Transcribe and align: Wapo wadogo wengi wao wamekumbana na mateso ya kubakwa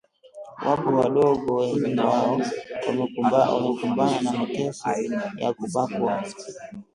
Wapo 0.65 0.89
wadogo 0.97 1.55
wengi 1.55 1.99
wao 1.99 2.39
wamekumbana 2.87 4.21
na 4.21 4.31
mateso 4.31 4.89
ya 5.37 5.53
kubakwa 5.53 6.23